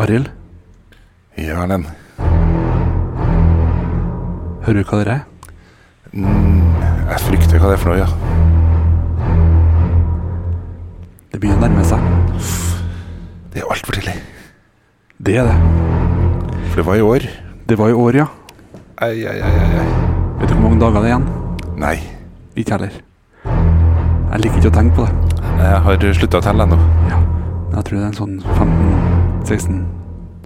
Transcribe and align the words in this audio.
Arild, 0.00 0.28
Gjør 1.38 1.66
den. 1.70 1.84
hører 4.64 4.76
du 4.82 4.84
hva 4.90 4.98
det 5.00 5.12
er? 5.14 5.20
Mm, 6.12 6.72
jeg 7.10 7.20
frykter 7.24 7.60
hva 7.62 7.70
det 7.70 7.76
er 7.76 7.80
for 7.80 7.92
noe, 7.92 8.00
ja. 8.02 8.08
Det 11.30 11.40
begynner 11.40 11.60
å 11.60 11.68
nærme 11.68 11.84
seg. 11.86 12.00
Det 13.54 13.62
er 13.62 13.70
altfor 13.72 13.96
tidlig. 13.96 14.16
Det 15.20 15.36
er 15.40 15.48
det. 15.50 15.56
For 16.70 16.80
det 16.82 16.86
var 16.86 16.96
i 17.00 17.04
år. 17.06 17.26
Det 17.70 17.78
var 17.78 17.92
i 17.92 17.96
år, 18.04 18.20
ja. 18.22 18.26
Ei, 19.02 19.22
ei, 19.24 19.38
ei, 19.40 19.54
ei. 19.80 19.86
Vet 20.40 20.48
du 20.50 20.54
hvor 20.56 20.64
mange 20.68 20.80
dager 20.82 21.00
det 21.00 21.10
er 21.10 21.14
igjen? 21.14 21.28
Nei, 21.80 21.96
Ikke 22.58 22.74
heller. 22.76 22.92
Jeg 24.30 24.40
liker 24.44 24.58
ikke 24.60 24.70
å 24.70 24.74
tenke 24.74 24.94
på 24.96 25.06
det. 25.06 25.14
jeg 25.60 25.78
har 25.86 26.04
slutta 26.14 26.38
å 26.38 26.44
telle 26.44 26.62
ennå. 26.66 26.76
Ja. 27.10 27.18
Jeg 27.76 27.84
tror 27.86 27.96
det 27.96 28.02
er 28.02 28.08
en 28.10 28.18
sånn 28.18 28.36
15, 28.42 29.09
16, 29.44 29.86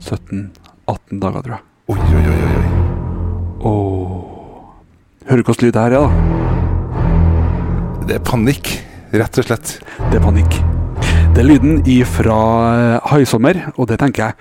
17, 0.00 0.50
18 0.86 1.20
dager, 1.20 1.40
tror 1.44 1.56
jeg. 1.56 1.62
Oi, 1.92 1.98
oi, 1.98 2.24
oi, 2.24 2.38
oi, 2.44 2.54
oi. 2.60 2.68
Hører 5.24 5.40
du 5.40 5.46
hvilken 5.48 5.64
lyd 5.66 5.74
det 5.74 5.80
her 5.80 5.94
er, 5.96 6.04
da? 6.04 6.08
Det 8.04 8.14
er 8.18 8.24
panikk, 8.28 8.66
rett 9.16 9.38
og 9.40 9.46
slett. 9.48 9.66
Det 10.10 10.16
er 10.18 10.24
panikk. 10.24 10.52
Det 11.34 11.40
er 11.42 11.48
lyden 11.48 11.80
ifra 11.90 12.36
eh, 12.70 13.08
Haisommer, 13.10 13.56
og 13.74 13.88
det 13.90 13.96
tenker 13.98 14.22
jeg 14.22 14.34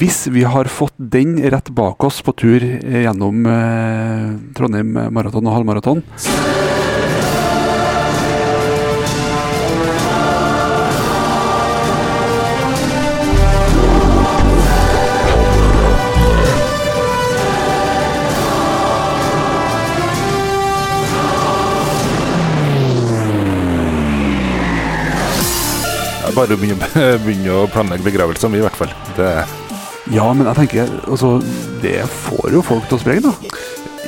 Hvis 0.00 0.24
vi 0.34 0.42
har 0.42 0.66
fått 0.66 0.96
den 0.98 1.36
rett 1.52 1.70
bak 1.76 2.02
oss 2.08 2.18
på 2.26 2.34
tur 2.34 2.58
eh, 2.64 3.04
gjennom 3.04 3.46
eh, 3.46 4.34
Trondheim 4.58 4.90
maraton 5.14 5.46
og 5.46 5.54
halvmaraton 5.60 6.02
Bare 26.40 26.56
begynne, 26.56 26.86
begynne 27.26 27.52
å 27.52 27.66
planlegge 27.68 28.06
begravelsen 28.06 28.52
min, 28.52 28.62
i 28.62 28.64
hvert 28.64 28.78
fall. 28.78 28.92
Det, 29.18 29.28
Ja, 30.10 30.30
men 30.32 30.48
jeg 30.48 30.56
tenker 30.56 30.88
altså, 31.04 31.34
Det 31.82 31.98
får 32.08 32.54
jo 32.54 32.62
folk 32.64 32.86
til 32.88 32.96
å 32.96 33.00
sprenge, 33.02 33.28
da. 33.28 33.58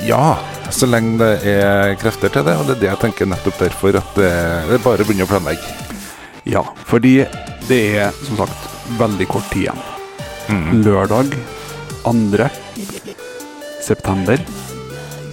ja, 0.07 0.25
så 0.73 0.89
lenge 0.89 1.19
det 1.21 1.53
er 1.53 1.93
krefter 2.01 2.33
til 2.33 2.47
det. 2.49 2.55
Og 2.57 2.67
det 2.71 2.79
er 2.79 2.81
det 2.81 2.89
jeg 2.89 3.03
tenker 3.05 3.29
nettopp 3.29 3.61
derfor 3.61 4.01
at 4.01 4.17
det, 4.17 4.31
det 4.71 4.79
er 4.79 4.85
bare 4.87 5.05
å 5.05 5.09
begynne 5.11 5.29
å 5.29 5.31
planlegge. 5.31 5.77
Ja, 6.49 6.65
fordi 6.89 7.19
det 7.69 7.81
er 8.01 8.17
som 8.25 8.41
sagt 8.41 8.65
veldig 8.99 9.29
kort 9.31 9.53
tid 9.53 9.67
igjen. 9.69 9.85
Mm. 10.49 10.81
Lørdag 10.89 11.37
2. 12.03 12.49
september 13.85 14.41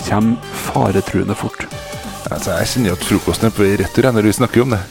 kommer 0.05 0.37
faretruende 0.67 1.35
fort. 1.37 1.63
Altså, 2.29 2.59
jeg 2.59 2.73
kjenner 2.75 2.99
at 2.99 3.07
frokosten 3.07 3.47
er 3.49 3.55
på 3.55 3.63
vei 3.65 3.75
retur 3.79 4.11
når 4.11 4.27
vi 4.27 4.35
snakker 4.43 4.67
om 4.67 4.75
det. 4.75 4.83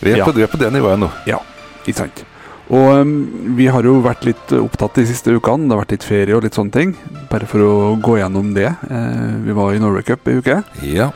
Vi 0.00 0.12
er, 0.12 0.18
Ja. 0.18 0.24
på, 0.24 0.32
vi 0.36 0.42
er 0.42 0.50
på 0.52 0.58
det 0.60 0.72
nivået 0.72 0.98
nå. 1.00 1.10
Ja, 1.26 1.38
ikke 1.86 1.98
sant. 2.04 2.24
Og 2.68 3.00
um, 3.00 3.12
vi 3.56 3.66
har 3.72 3.82
jo 3.82 3.94
vært 4.04 4.26
litt 4.28 4.52
opptatt 4.52 4.98
de 5.00 5.06
siste 5.08 5.32
ukene. 5.32 5.64
Det 5.68 5.72
har 5.74 5.80
vært 5.84 5.94
litt 5.96 6.04
ferie 6.04 6.36
og 6.36 6.42
litt 6.44 6.54
sånne 6.58 6.74
ting. 6.74 6.90
Bare 7.30 7.46
for 7.48 7.64
å 7.64 7.72
gå 8.04 8.18
gjennom 8.20 8.52
det. 8.54 8.68
Uh, 8.90 9.38
vi 9.46 9.56
var 9.56 9.72
i 9.72 9.80
Norway 9.80 10.04
Cup 10.04 10.28
ei 10.28 10.36
uke. 10.42 10.58
Ja. 10.84 11.10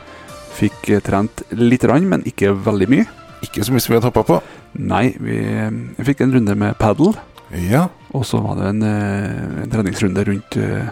Fikk 0.53 0.89
eh, 0.93 0.99
trent 1.01 1.41
lite 1.57 1.87
grann, 1.87 2.05
men 2.09 2.25
ikke 2.29 2.51
veldig 2.53 2.87
mye. 2.89 3.05
Ikke 3.45 3.63
så 3.65 3.73
mye 3.73 3.81
som 3.81 3.93
vi 3.93 3.97
hadde 3.99 4.09
hoppa 4.11 4.23
på. 4.27 4.35
Nei, 4.81 5.15
vi 5.17 5.37
fikk 6.05 6.21
en 6.25 6.33
runde 6.33 6.53
med 6.57 6.77
padel. 6.81 7.13
Ja. 7.69 7.87
Og 8.13 8.25
så 8.25 8.37
var 8.41 8.59
det 8.59 8.67
en, 8.69 8.83
eh, 8.85 9.63
en 9.63 9.71
treningsrunde 9.73 10.25
rundt 10.29 10.57
eh, 10.57 10.89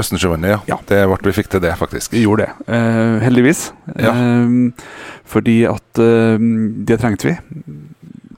Østensjøvannet, 0.00 0.48
ja. 0.54 0.58
Ja. 0.72 0.76
Det 0.88 1.02
ble 1.10 1.30
vi 1.30 1.36
fikk 1.42 1.50
til 1.52 1.60
det, 1.60 1.74
faktisk. 1.76 2.12
Vi 2.14 2.22
gjorde 2.24 2.46
det, 2.46 2.66
eh, 2.72 3.18
heldigvis. 3.26 3.72
Ja. 4.00 4.12
Eh, 4.12 4.86
fordi 5.28 5.58
at 5.68 6.00
eh, 6.00 6.38
det 6.88 7.00
trengte 7.02 7.28
vi. 7.28 7.36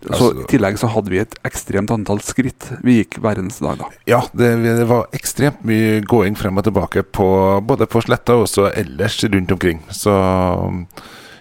Så 0.05 0.11
Altså- 0.13 0.43
I 0.43 0.45
tillegg 0.51 0.77
så 0.77 0.89
hadde 0.93 1.09
vi 1.09 1.19
et 1.23 1.35
ekstremt 1.49 1.91
antall 1.91 2.19
skritt 2.21 2.67
vi 2.85 2.99
gikk 3.03 3.21
hver 3.25 3.39
eneste 3.41 3.63
dag. 3.65 3.79
da. 3.79 3.87
Ja, 4.07 4.21
det, 4.37 4.51
det 4.63 4.87
var 4.87 5.07
ekstremt 5.17 5.63
mye 5.65 6.03
gåing 6.05 6.37
frem 6.37 6.59
og 6.59 6.65
tilbake 6.67 7.03
på, 7.09 7.61
både 7.65 7.87
på 7.89 8.03
sletta 8.05 8.35
og 8.37 8.45
også 8.45 8.67
ellers 8.77 9.17
rundt 9.25 9.53
omkring. 9.53 9.81
Så 9.89 10.13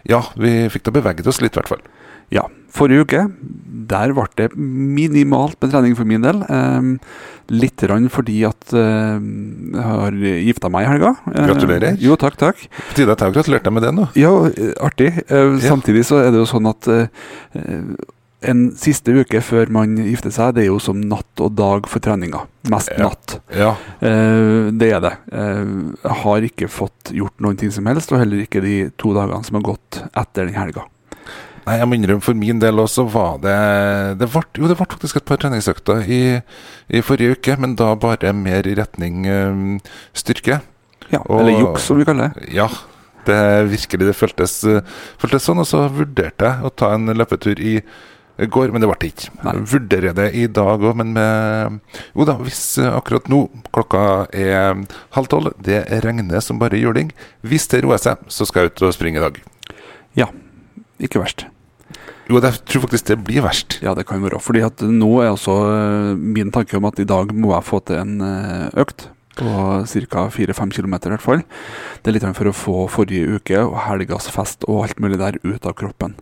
ja, 0.07 0.21
vi 0.37 0.69
fikk 0.71 0.83
da 0.87 0.91
beveget 0.95 1.27
oss 1.27 1.41
litt, 1.41 1.57
i 1.57 1.59
hvert 1.59 1.73
fall. 1.73 1.83
Ja, 2.31 2.47
Forrige 2.73 3.03
uke 3.05 3.19
der 3.73 4.13
ble 4.13 4.25
det 4.37 4.51
minimalt 4.55 5.57
med 5.61 5.73
trening 5.73 5.95
for 5.97 6.05
min 6.09 6.21
del. 6.25 6.43
Um, 6.49 6.95
litt 7.51 7.81
fordi 8.13 8.37
at 8.47 8.71
eh, 8.71 9.17
jeg 9.19 9.83
har 9.83 10.15
gifta 10.15 10.69
meg 10.71 10.85
i 10.85 10.91
helga. 10.93 11.13
Gratulerer. 11.27 11.97
Jo, 11.99 12.15
takk, 12.15 12.37
takk. 12.39 12.61
På 12.71 12.95
tide 12.95 13.11
at 13.11 13.19
jeg 13.19 13.27
har 13.31 13.35
gratulert 13.35 13.65
deg 13.67 13.73
med 13.75 13.83
det 13.83 13.93
nå. 13.97 14.07
Ja, 14.15 14.31
artig. 14.85 15.11
Eh, 15.27 15.57
Ja. 15.57 15.73
Samtidig 15.73 16.05
så 16.07 16.21
er 16.23 16.31
det 16.31 16.39
jo 16.39 16.47
sånn 16.49 16.69
at 16.69 16.87
eh, 16.87 17.07
en 18.43 18.63
siste 18.79 19.13
uke 19.15 19.39
før 19.43 19.69
man 19.71 19.95
gifter 19.97 20.31
seg, 20.33 20.55
det 20.55 20.65
er 20.65 20.71
jo 20.71 20.79
som 20.83 20.99
natt 20.99 21.43
og 21.43 21.53
dag 21.55 21.87
for 21.91 22.03
treninga. 22.03 22.45
Mest 22.71 22.91
natt. 22.99 23.37
Ja, 23.55 23.73
Eh, 24.03 24.71
det 24.75 24.89
er 24.91 24.99
det. 25.03 25.13
Eh, 25.31 25.61
jeg 26.03 26.15
har 26.23 26.41
ikke 26.47 26.67
fått 26.71 27.11
gjort 27.15 27.39
noen 27.43 27.59
ting 27.59 27.71
som 27.71 27.85
helst, 27.87 28.11
og 28.11 28.19
heller 28.19 28.43
ikke 28.43 28.61
de 28.63 28.89
to 28.99 29.13
dagene 29.15 29.43
som 29.47 29.55
har 29.59 29.63
gått 29.73 30.01
etter 30.11 30.47
den 30.49 30.57
helga. 30.57 30.83
Nei, 31.65 31.77
jeg 31.79 31.87
må 31.87 31.95
innrømme 31.97 32.23
for 32.25 32.35
min 32.35 32.59
del 32.59 32.79
også 32.83 33.05
var 33.13 33.37
det 33.43 33.53
Det 34.19 34.27
ble, 34.33 34.41
jo, 34.59 34.67
det 34.67 34.75
ble 34.75 34.85
faktisk 34.85 35.19
et 35.21 35.25
par 35.29 35.39
treningsøkter 35.39 36.03
i, 36.11 36.21
i 36.91 37.01
forrige 37.05 37.37
uke, 37.37 37.55
men 37.63 37.75
da 37.79 37.93
bare 37.95 38.33
mer 38.35 38.67
i 38.67 38.75
retning 38.75 39.23
um, 39.31 39.77
styrke. 40.13 40.59
Ja, 41.11 41.21
Og- 41.27 41.39
Eller 41.43 41.59
juks, 41.61 41.85
som 41.87 41.99
vi 41.99 42.05
kaller 42.07 42.33
det. 42.33 42.49
Ja, 42.55 42.67
det 43.27 43.37
virkelig 43.71 44.09
det 44.09 44.15
føltes, 44.19 44.57
føltes 45.21 45.45
sånn. 45.47 45.61
Og 45.63 45.67
så 45.69 45.85
vurderte 45.93 46.49
jeg 46.49 46.65
å 46.67 46.71
ta 46.75 46.93
en 46.97 47.07
løpetur 47.15 47.59
i 47.63 47.77
går, 48.49 48.71
men 48.73 48.81
det 48.81 48.89
ble 48.89 48.97
det 48.99 49.09
ikke. 49.13 49.29
Nei. 49.45 49.53
Vurderer 49.75 50.15
det 50.17 50.27
i 50.35 50.47
dag 50.51 50.81
òg, 50.83 50.95
men 50.99 51.13
med 51.15 51.79
Jo 52.17 52.25
da, 52.27 52.33
hvis 52.41 52.79
eh, 52.81 52.89
akkurat 52.97 53.29
nå 53.31 53.43
klokka 53.71 54.03
er 54.33 54.81
halv 55.15 55.29
tolv, 55.31 55.53
det 55.63 55.83
regner 56.03 56.41
som 56.43 56.59
bare 56.59 56.79
juling. 56.81 57.13
Hvis 57.45 57.69
det 57.71 57.83
roer 57.85 58.01
seg, 58.01 58.17
så 58.27 58.47
skal 58.49 58.65
jeg 58.65 58.73
ut 58.73 58.87
og 58.89 58.95
springe 58.97 59.21
i 59.21 59.23
dag. 59.23 59.37
Ja, 60.17 60.27
ikke 60.99 61.21
verst. 61.21 61.45
Jo, 62.29 62.39
jeg 62.39 62.61
tror 62.69 62.85
faktisk 62.85 63.09
det 63.09 63.19
blir 63.27 63.43
verst. 63.43 63.79
Ja, 63.83 63.95
det 63.97 64.05
kan 64.07 64.23
være. 64.23 64.39
Fordi 64.43 64.63
at 64.63 64.83
nå 64.87 65.11
er 65.23 65.33
altså 65.33 65.57
min 66.15 66.53
tanke 66.55 66.79
om 66.79 66.87
at 66.87 67.01
i 67.01 67.07
dag 67.07 67.33
må 67.35 67.51
jeg 67.55 67.67
få 67.67 67.81
til 67.83 67.99
en 67.99 68.15
eh, 68.23 68.69
økt 68.85 69.09
på 69.33 69.49
ca. 70.09 70.27
4-5 70.29 70.75
km 70.77 70.93
i 70.93 71.13
hvert 71.13 71.23
fall. 71.23 71.41
Det 72.01 72.11
er 72.11 72.17
litt 72.17 72.27
for 72.37 72.49
å 72.49 72.55
få 72.55 72.75
forrige 72.91 73.39
uke 73.39 73.63
og 73.65 73.79
helgas 73.87 74.29
fest 74.31 74.65
og 74.69 74.85
alt 74.85 75.01
mulig 75.03 75.19
der 75.21 75.39
ut 75.43 75.65
av 75.65 75.75
kroppen. 75.79 76.15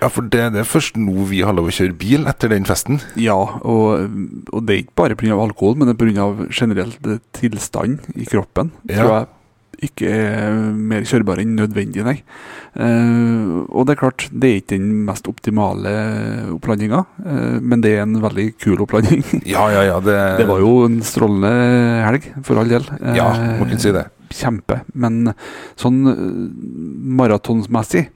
Ja, 0.00 0.10
for 0.12 0.26
det, 0.28 0.42
det 0.54 0.60
er 0.60 0.68
først 0.68 0.98
nå 1.00 1.24
vi 1.30 1.40
har 1.44 1.56
lov 1.56 1.70
å 1.70 1.74
kjøre 1.74 1.96
bil 1.98 2.28
etter 2.30 2.52
den 2.52 2.66
festen. 2.68 3.00
Ja, 3.20 3.36
og, 3.36 4.04
og 4.52 4.66
det 4.66 4.74
er 4.74 4.82
ikke 4.84 4.98
bare 5.00 5.18
pga. 5.18 5.38
alkohol, 5.40 5.78
men 5.80 5.88
det 5.90 5.96
er 5.96 6.02
pga. 6.04 6.28
generelt 6.52 7.08
eh, 7.08 7.22
tilstand 7.36 8.04
i 8.14 8.28
kroppen. 8.28 8.74
Ja. 8.88 9.00
Tror 9.00 9.14
jeg 9.16 9.32
ikke 9.82 10.10
er 10.10 10.54
mer 10.74 11.06
kjørbare 11.08 11.42
enn 11.44 11.56
nødvendig, 11.58 12.04
nei. 12.06 12.16
Eh, 12.74 13.52
og 13.68 13.86
det 13.86 13.94
er 13.94 14.00
klart, 14.00 14.26
det 14.30 14.50
er 14.50 14.60
ikke 14.60 14.74
den 14.76 14.88
mest 15.08 15.28
optimale 15.30 15.92
opplandinga, 16.54 17.04
eh, 17.24 17.58
men 17.60 17.84
det 17.84 17.94
er 17.96 18.04
en 18.06 18.18
veldig 18.22 18.48
kul 18.62 18.84
opplanding. 18.86 19.24
Ja, 19.54 19.66
ja, 19.72 19.84
ja. 19.88 20.00
Det, 20.04 20.16
det 20.40 20.48
var 20.48 20.62
jo 20.62 20.72
en 20.86 21.00
strålende 21.06 21.52
helg, 22.06 22.30
for 22.46 22.60
all 22.62 22.70
del. 22.70 22.86
Eh, 23.00 23.18
Ja, 23.18 23.30
må 23.60 23.68
kunne 23.68 23.82
si 23.82 23.94
det. 23.94 24.08
Kjempe. 24.34 24.80
Men 24.98 25.34
sånn 25.80 26.00
eh, 26.10 26.24
maratonsmessig 27.20 28.08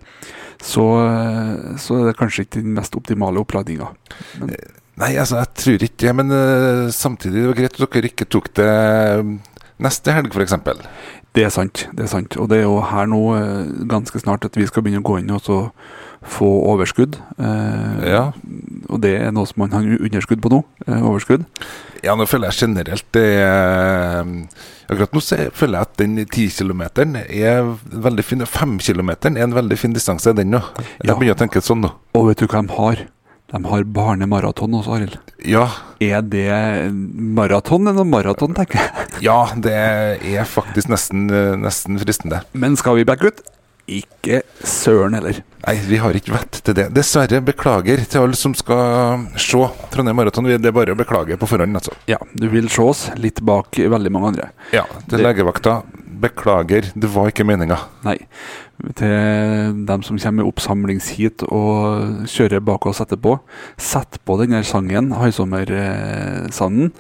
så, 0.59 0.87
eh, 1.05 1.77
så 1.79 2.01
er 2.01 2.11
det 2.11 2.19
kanskje 2.19 2.47
ikke 2.47 2.63
den 2.65 2.75
mest 2.79 2.97
optimale 2.99 3.43
oppladninga. 3.45 3.93
Nei, 4.99 5.13
altså, 5.15 5.39
jeg 5.39 5.53
tror 5.63 5.85
ikke 5.87 6.07
det. 6.07 6.15
Men 6.19 6.35
uh, 6.35 6.89
samtidig 6.95 7.43
det 7.43 7.51
var 7.53 7.59
greit 7.61 7.79
at 7.79 7.95
dere 7.95 8.11
ikke 8.11 8.27
tok 8.35 8.51
det 8.59 8.67
eh, 8.67 9.31
neste 9.81 10.13
helg, 10.13 10.33
f.eks. 10.35 10.55
Det 11.35 11.45
er 11.45 11.51
sant. 11.55 11.87
det 11.95 12.05
er 12.07 12.11
sant. 12.11 12.37
Og 12.41 12.49
det 12.51 12.59
er 12.59 12.63
jo 12.67 12.81
her 12.83 13.07
nå 13.07 13.21
eh, 13.37 13.67
ganske 13.91 14.19
snart 14.21 14.45
at 14.49 14.57
vi 14.57 14.67
skal 14.67 14.83
begynne 14.83 15.03
å 15.05 15.07
gå 15.07 15.19
inn 15.21 15.31
og 15.31 15.43
så 15.45 15.59
få 16.25 16.49
overskudd. 16.73 17.19
Eh, 17.39 18.09
Ja. 18.09 18.33
Og 18.89 19.01
det 19.05 19.13
er 19.21 19.31
noe 19.31 19.47
som 19.47 19.61
man 19.63 19.71
har 19.77 19.85
underskudd 19.85 20.41
på 20.43 20.51
nå. 20.51 20.63
Eh, 20.89 20.99
overskudd. 21.05 21.45
Ja, 22.03 22.15
nå 22.17 22.27
føler 22.27 22.49
jeg 22.51 22.63
generelt 22.69 23.05
det 23.13 23.27
er 23.43 24.25
Akkurat 24.89 25.13
nå 25.13 25.21
føler 25.53 25.75
jeg 25.77 25.85
at 25.85 25.97
den 26.01 26.15
10 26.25 26.49
km 26.57 26.83
er 27.29 27.67
veldig 27.93 28.25
fin. 28.25 28.41
5 28.41 28.79
km 28.81 29.11
er 29.37 29.43
en 29.45 29.53
veldig 29.53 29.77
fin 29.79 29.93
distanse, 29.93 30.33
den 30.35 30.51
nå. 30.51 30.63
Jeg 30.79 31.11
Ja. 31.11 31.15
begynner 31.15 31.35
å 31.37 31.43
tenke 31.43 31.61
sånn 31.61 31.83
nå. 31.85 31.91
Og 32.15 32.29
vet 32.29 32.39
du 32.39 32.47
hva 32.47 32.63
de 32.67 32.73
har? 32.73 32.97
De 33.49 33.61
har 33.65 33.85
barnemaraton 33.97 34.75
også, 34.77 34.97
Arild. 34.99 35.15
Ja, 35.49 35.67
Er 36.05 36.21
det 36.23 36.93
maraton 36.93 37.89
eller 37.89 38.05
maraton, 38.05 38.53
tenker 38.55 38.79
jeg. 38.83 39.07
ja 39.25 39.39
det 39.57 39.73
er 39.73 40.45
faktisk 40.47 40.91
nesten, 40.93 41.27
nesten 41.63 41.99
fristende. 42.03 42.43
Men 42.53 42.77
skal 42.77 42.99
vi 43.01 43.07
backe 43.09 43.31
ut? 43.33 43.41
Ikke 43.89 44.43
søren 44.69 45.15
heller. 45.17 45.39
Nei, 45.65 45.75
vi 45.89 45.97
har 45.97 46.13
ikke 46.13 46.35
vett 46.35 46.59
til 46.67 46.77
det. 46.77 46.91
Dessverre. 46.93 47.41
Beklager 47.41 48.03
til 48.05 48.21
alle 48.21 48.37
som 48.37 48.53
skal 48.55 49.25
se 49.41 49.63
Trondheim 49.95 50.19
Maraton. 50.21 50.45
Det 50.45 50.61
er 50.69 50.77
bare 50.77 50.93
å 50.93 50.99
beklage 50.99 51.39
på 51.41 51.49
forhånd, 51.49 51.73
altså. 51.81 51.95
Ja, 52.11 52.19
du 52.37 52.51
vil 52.53 52.69
se 52.69 52.85
oss 52.85 53.07
litt 53.17 53.41
bak 53.41 53.81
veldig 53.81 54.13
mange 54.13 54.35
andre. 54.35 54.51
Ja, 54.77 54.85
til 55.09 55.25
legevakta. 55.25 55.79
Beklager, 56.19 56.89
det 56.99 57.11
var 57.15 57.31
ikke 57.31 57.47
meninga. 57.47 57.79
Nei. 58.07 58.17
Til 58.99 59.79
dem 59.89 60.05
som 60.07 60.19
kommer 60.19 60.43
med 60.43 60.51
oppsamlingsheat 60.51 61.45
og 61.49 62.27
kjører 62.31 62.63
bak 62.65 62.87
oss 62.91 63.03
etterpå, 63.03 63.37
sett 63.79 64.21
på 64.27 64.39
denne 64.41 64.65
sangen, 64.67 65.13
Haisommer-sanden. 65.19 66.93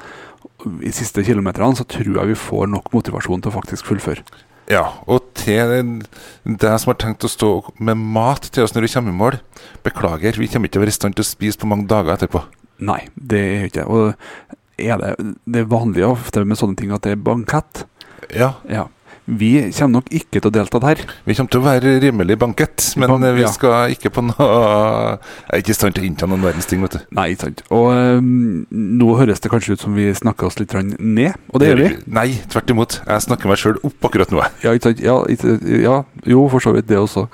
I 0.82 0.90
siste 0.94 1.22
kilometerne 1.26 1.78
så 1.78 1.86
tror 1.86 2.20
jeg 2.20 2.32
vi 2.32 2.38
får 2.38 2.70
nok 2.70 2.92
motivasjon 2.94 3.42
til 3.42 3.52
å 3.52 3.56
faktisk 3.58 3.86
fullføre. 3.90 4.24
Ja, 4.68 4.84
og 5.08 5.30
til 5.38 6.02
deg 6.44 6.74
som 6.82 6.90
har 6.92 6.98
tenkt 7.00 7.24
å 7.24 7.30
stå 7.32 7.50
med 7.80 7.96
mat 7.96 8.50
til 8.52 8.66
oss 8.66 8.74
når 8.76 8.84
vi 8.84 8.90
kommer 8.92 9.14
i 9.14 9.20
mål, 9.22 9.38
beklager, 9.86 10.36
vi 10.36 10.50
kommer 10.50 10.68
ikke 10.68 10.76
til 10.76 10.82
å 10.82 10.84
være 10.84 10.92
i 10.92 10.98
stand 10.98 11.16
til 11.16 11.24
å 11.24 11.30
spise 11.30 11.60
på 11.62 11.70
mange 11.70 11.88
dager 11.88 12.18
etterpå. 12.18 12.42
Nei, 12.84 13.00
det 13.16 13.40
er 13.40 13.62
jo 13.62 13.70
ikke. 13.70 13.86
Og 13.88 14.52
er 14.78 15.00
det, 15.00 15.14
det 15.48 15.62
er 15.62 15.72
vanlig 15.72 16.04
ofte 16.06 16.44
med 16.44 16.60
sånne 16.60 16.78
ting 16.78 16.92
at 16.94 17.06
det 17.06 17.16
er 17.16 17.24
bankett. 17.30 17.86
Ja, 18.34 18.54
Ja. 18.68 18.86
Vi 19.28 19.50
kommer 19.76 19.98
nok 19.98 20.06
ikke 20.14 20.40
til 20.40 20.48
å 20.48 20.52
delta 20.54 20.80
der. 20.80 21.02
vi 21.26 21.34
kommer 21.36 21.52
til 21.52 21.60
å 21.60 21.64
være 21.66 21.90
rimelig 22.00 22.38
bankett, 22.40 22.94
men 22.96 23.10
Bank- 23.12 23.26
vi 23.36 23.42
ja. 23.44 23.50
skal 23.52 23.92
ikke 23.92 24.08
på 24.14 24.22
noe 24.24 24.46
Jeg 24.48 25.52
er 25.52 25.60
ikke 25.60 25.74
i 25.74 25.76
stand 25.76 25.94
til 25.94 26.04
å 26.04 26.08
innta 26.08 26.28
noen 26.30 26.40
verdens 26.46 26.68
ting, 26.70 26.80
vet 26.80 26.96
du. 26.96 27.00
Nei, 27.12 27.26
ikke 27.34 27.44
sant. 27.48 27.62
Og 27.74 27.90
øhm, 27.92 28.66
nå 28.70 29.08
høres 29.18 29.40
det 29.44 29.50
kanskje 29.52 29.76
ut 29.76 29.84
som 29.84 29.94
vi 29.98 30.06
snakker 30.16 30.48
oss 30.48 30.58
litt 30.60 30.72
ned, 30.98 31.36
og 31.52 31.60
det 31.60 31.68
gjør 31.68 31.82
vi. 31.82 31.90
Nei, 32.18 32.28
tvert 32.48 32.72
imot. 32.72 32.98
Jeg 33.04 33.26
snakker 33.26 33.52
meg 33.52 33.60
sjøl 33.60 33.80
opp 33.84 34.08
akkurat 34.08 34.32
nå. 34.32 34.40
jeg. 34.40 34.52
Ja, 34.64 34.72
ikke 34.78 34.88
sant? 34.88 35.02
Ja, 35.04 35.16
ikke, 35.28 35.56
ja, 35.84 35.96
jo, 36.24 36.46
for 36.48 36.64
så 36.64 36.72
vidt 36.76 36.88
det 36.88 36.98
også. 37.00 37.26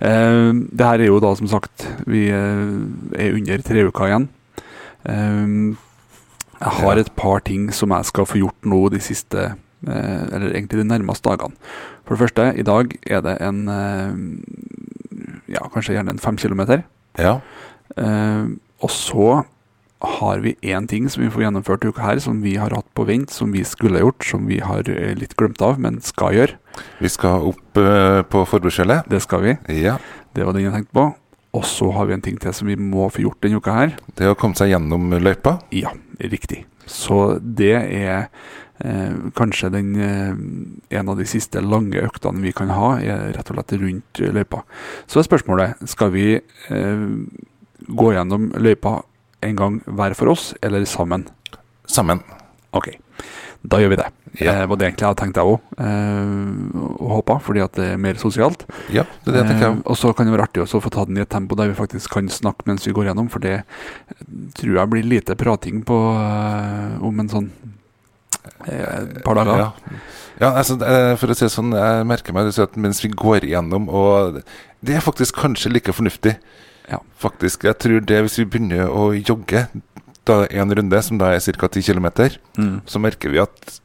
Eh, 0.00 0.52
det 0.72 0.88
her 0.88 1.04
er 1.04 1.10
jo 1.12 1.20
da, 1.20 1.34
som 1.36 1.50
sagt, 1.52 1.84
vi 2.08 2.28
eh, 2.32 3.18
er 3.18 3.36
under 3.36 3.66
tre 3.66 3.84
uker 3.90 4.08
igjen. 4.08 4.28
Eh, 5.04 5.76
jeg 6.62 6.72
har 6.78 7.00
et 7.02 7.12
par 7.18 7.42
ting 7.44 7.68
som 7.74 7.92
jeg 7.92 8.08
skal 8.08 8.28
få 8.30 8.40
gjort 8.40 8.68
nå 8.70 8.86
de 8.94 9.00
siste 9.02 9.48
eh, 9.50 9.58
Eller 9.86 10.52
egentlig 10.52 10.82
de 10.82 10.88
nærmeste 10.88 11.28
dagene. 11.28 11.56
For 12.06 12.14
det 12.14 12.22
første, 12.22 12.48
i 12.58 12.66
dag 12.66 12.92
er 13.06 13.24
det 13.24 13.36
en 13.42 13.62
eh, 13.68 14.12
Ja, 15.52 15.66
kanskje 15.72 15.96
gjerne 15.96 16.14
en 16.14 16.22
fem 16.22 16.38
kilometer. 16.40 16.84
Ja. 17.18 17.40
Eh, 17.96 18.46
og 18.82 18.90
så 18.90 19.42
har 20.02 20.40
vi 20.42 20.56
én 20.66 20.88
ting 20.90 21.06
som 21.10 21.22
vi 21.22 21.30
får 21.30 21.44
gjennomført 21.44 21.84
i 21.84 21.90
uka 21.92 22.02
her, 22.02 22.18
som 22.22 22.40
vi 22.42 22.56
har 22.58 22.74
hatt 22.74 22.88
på 22.96 23.04
vent, 23.06 23.30
som 23.30 23.52
vi 23.54 23.62
skulle 23.66 24.00
gjort, 24.02 24.24
som 24.26 24.48
vi 24.50 24.58
har 24.64 24.88
eh, 24.90 25.12
litt 25.18 25.36
glemt 25.38 25.62
av, 25.62 25.78
men 25.82 26.00
skal 26.02 26.34
gjøre. 26.34 26.58
Vi 27.02 27.10
skal 27.12 27.50
opp 27.52 27.78
eh, 27.78 28.22
på 28.26 28.44
forbudskjellet. 28.48 29.06
Det 29.12 29.22
skal 29.22 29.44
vi. 29.46 29.56
Ja. 29.82 29.98
Det 30.34 30.46
var 30.46 30.56
den 30.56 30.66
jeg 30.66 30.74
tenkte 30.74 30.96
på. 30.98 31.06
Og 31.52 31.64
så 31.68 31.90
har 31.92 32.08
vi 32.08 32.16
en 32.16 32.24
ting 32.24 32.38
til 32.40 32.54
som 32.56 32.70
vi 32.70 32.78
må 32.80 33.10
få 33.12 33.26
gjort 33.26 33.42
denne 33.44 33.60
uka 33.60 33.76
her. 33.76 33.94
Det 34.16 34.30
å 34.30 34.36
komme 34.38 34.56
seg 34.58 34.72
gjennom 34.72 35.12
løypa. 35.20 35.58
Ja, 35.74 35.92
riktig. 36.18 36.62
Så 36.88 37.36
det 37.38 37.74
er 37.76 38.30
eh, 38.84 39.14
kanskje 39.38 39.70
den 39.74 39.94
eh, 39.96 40.98
en 40.98 41.12
av 41.12 41.18
de 41.18 41.26
siste 41.28 41.62
lange 41.64 42.02
øktene 42.02 42.42
vi 42.44 42.54
kan 42.56 42.72
ha, 42.74 42.94
er 43.00 43.30
rett 43.36 43.52
og 43.52 43.58
slett 43.58 43.76
rundt 43.80 44.22
eh, 44.22 44.34
løypa. 44.34 44.62
Så 45.06 45.20
er 45.20 45.28
spørsmålet 45.28 45.86
skal 45.90 46.12
vi 46.14 46.26
eh, 46.36 47.06
gå 47.88 48.12
gjennom 48.14 48.50
løypa 48.62 49.00
en 49.42 49.58
gang 49.58 49.78
hver 49.86 50.14
for 50.18 50.32
oss, 50.32 50.52
eller 50.62 50.84
sammen? 50.86 51.26
Sammen. 51.90 52.22
Ok, 52.72 52.92
da 53.62 53.80
gjør 53.82 53.92
vi 53.92 54.00
det. 54.00 54.10
Ja. 54.40 54.52
Eh, 54.62 54.66
var 54.66 54.78
det 54.80 54.86
egentlig 54.86 55.04
jeg 55.04 55.10
hadde 55.10 55.20
tenkt 55.20 55.38
jeg 55.40 55.50
òg, 55.50 55.72
eh, 55.84 56.78
og 57.02 57.10
håpa, 57.18 57.36
fordi 57.44 57.60
at 57.64 57.74
det 57.76 57.90
er 57.92 58.00
mer 58.00 58.16
sosialt. 58.20 58.64
Ja, 58.94 59.04
det 59.24 59.28
er 59.28 59.36
det 59.36 59.42
jeg 59.42 59.50
tenker. 59.50 59.74
Eh, 59.74 59.82
og 59.84 59.98
så 60.00 60.14
kan 60.16 60.28
det 60.28 60.32
være 60.36 60.46
artig 60.48 60.64
å 60.64 60.80
få 60.80 60.92
ta 60.92 61.04
den 61.08 61.20
i 61.20 61.24
et 61.24 61.32
tempo 61.32 61.58
der 61.58 61.68
vi 61.68 61.76
faktisk 61.76 62.14
kan 62.16 62.30
snakke 62.32 62.64
mens 62.70 62.86
vi 62.88 62.94
går 62.96 63.10
gjennom, 63.10 63.28
for 63.32 63.44
det 63.44 63.58
eh, 63.60 64.24
tror 64.56 64.78
jeg 64.78 64.92
blir 64.94 65.08
lite 65.10 65.36
prating 65.36 65.82
på 65.88 66.00
eh, 66.16 66.96
om 67.04 67.20
en 67.20 67.32
sånn 67.32 67.50
eh, 68.66 69.22
par 69.24 69.34
dager. 69.38 69.58
Ja. 69.58 69.98
ja, 70.40 70.50
altså, 70.52 70.76
eh, 70.82 71.14
for 71.20 71.32
å 71.32 71.36
si 71.36 71.44
det 71.46 71.52
sånn, 71.54 71.72
jeg 71.76 72.06
merker 72.10 72.34
meg 72.36 72.50
at 72.58 72.76
mens 72.76 73.02
vi 73.04 73.08
går 73.08 73.46
igjennom, 73.48 73.88
og 73.88 74.42
det 74.82 74.96
er 74.98 75.04
faktisk 75.04 75.36
kanskje 75.42 75.72
like 75.72 75.92
fornuftig. 75.94 76.36
Ja. 76.90 76.98
Faktisk, 77.22 77.64
jeg 77.64 77.78
tror 77.78 78.00
det 78.04 78.20
hvis 78.24 78.38
vi 78.40 78.44
begynner 78.50 78.88
å 78.90 79.10
jogge 79.14 79.66
da 80.26 80.42
en 80.50 80.70
runde, 80.74 81.02
som 81.02 81.18
da 81.18 81.32
er 81.34 81.40
ca. 81.40 81.68
10 81.68 81.82
km, 81.82 82.08
Mm. 82.58 82.80
så 82.86 82.98
merker 83.00 83.30
vi 83.30 83.38
at 83.42 83.80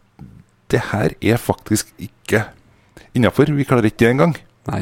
det 0.70 0.82
her 0.92 1.14
er 1.22 1.38
faktisk 1.38 1.88
ikke 1.98 2.46
innafor. 3.16 3.46
Vi 3.56 3.64
klarer 3.64 3.86
ikke 3.86 4.06
det 4.06 4.10
engang. 4.12 4.36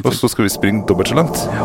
Og 0.04 0.12
så 0.12 0.28
skal 0.28 0.44
vi 0.44 0.50
springe 0.50 0.86
dobbelt 0.88 1.08
så 1.08 1.14
langt. 1.14 1.36
Ja. 1.46 1.64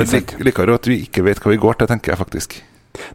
Jeg 0.00 0.22
liker 0.38 0.70
at 0.72 0.86
vi 0.86 1.00
ikke 1.02 1.24
vet 1.26 1.40
hva 1.42 1.50
vi 1.50 1.58
går 1.58 1.80
til, 1.80 1.88
tenker 1.90 2.12
jeg 2.12 2.20
faktisk. 2.20 2.60